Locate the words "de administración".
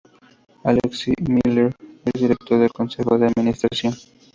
3.19-3.93